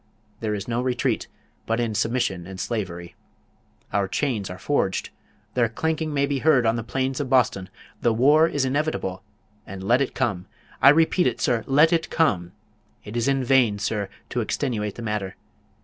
[0.39, 1.27] There is no retreat,
[1.67, 3.13] but in submission and slavery.
[3.93, 5.11] Our chains are forged.
[5.53, 7.69] Their clanking may be heard on the plains of Boston.
[8.01, 9.21] The war is inevitable;
[9.67, 10.47] and let it come!
[10.81, 12.51] I repeat it, sir, let it come!
[13.05, 15.35] It is in vain, sir, to extenuate the matter.